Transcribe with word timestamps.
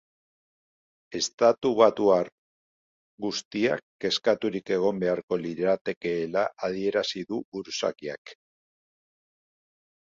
Estatubatuar 1.19 2.31
guztiak 3.27 3.85
kezkaturik 4.07 4.73
egon 4.81 5.05
beharko 5.07 5.41
liratekeela 5.45 6.49
adierazi 6.71 7.27
du 7.35 7.43
buruzagiak. 7.55 8.39